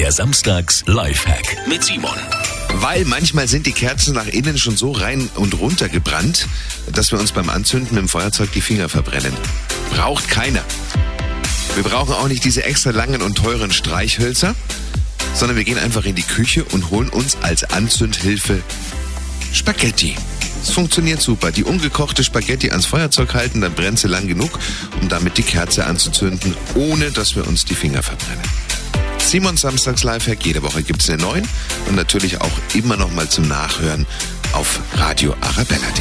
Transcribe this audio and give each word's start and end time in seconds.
Der 0.00 0.12
Samstags 0.12 0.82
Lifehack 0.86 1.68
mit 1.68 1.84
Simon. 1.84 2.16
Weil 2.76 3.04
manchmal 3.04 3.48
sind 3.48 3.66
die 3.66 3.72
Kerzen 3.72 4.14
nach 4.14 4.28
innen 4.28 4.56
schon 4.56 4.74
so 4.74 4.92
rein 4.92 5.28
und 5.34 5.60
runter 5.60 5.90
gebrannt, 5.90 6.48
dass 6.90 7.12
wir 7.12 7.20
uns 7.20 7.32
beim 7.32 7.50
Anzünden 7.50 7.96
dem 7.96 8.08
Feuerzeug 8.08 8.50
die 8.52 8.62
Finger 8.62 8.88
verbrennen. 8.88 9.34
Braucht 9.94 10.30
keiner. 10.30 10.64
Wir 11.74 11.82
brauchen 11.82 12.14
auch 12.14 12.28
nicht 12.28 12.42
diese 12.44 12.64
extra 12.64 12.92
langen 12.92 13.20
und 13.20 13.36
teuren 13.36 13.72
Streichhölzer, 13.72 14.54
sondern 15.34 15.58
wir 15.58 15.64
gehen 15.64 15.76
einfach 15.76 16.06
in 16.06 16.14
die 16.14 16.22
Küche 16.22 16.64
und 16.64 16.88
holen 16.88 17.10
uns 17.10 17.36
als 17.42 17.64
Anzündhilfe 17.64 18.62
Spaghetti. 19.52 20.16
Es 20.62 20.70
funktioniert 20.70 21.20
super. 21.20 21.52
Die 21.52 21.64
ungekochte 21.64 22.24
Spaghetti 22.24 22.70
ans 22.70 22.86
Feuerzeug 22.86 23.34
halten, 23.34 23.60
dann 23.60 23.74
brennt 23.74 23.98
sie 23.98 24.08
lang 24.08 24.26
genug, 24.26 24.58
um 25.02 25.10
damit 25.10 25.36
die 25.36 25.42
Kerze 25.42 25.84
anzuzünden, 25.84 26.56
ohne 26.74 27.10
dass 27.10 27.36
wir 27.36 27.46
uns 27.46 27.66
die 27.66 27.74
Finger 27.74 28.02
verbrennen. 28.02 28.69
Simon 29.20 29.56
Samstags 29.56 30.02
Lifehack, 30.02 30.44
jede 30.44 30.62
Woche 30.62 30.82
gibt 30.82 31.02
es 31.02 31.10
einen 31.10 31.20
neuen 31.20 31.48
und 31.86 31.94
natürlich 31.94 32.40
auch 32.40 32.50
immer 32.74 32.96
noch 32.96 33.12
mal 33.12 33.28
zum 33.28 33.46
Nachhören 33.46 34.06
auf 34.52 34.80
radioarabella.de. 34.94 35.99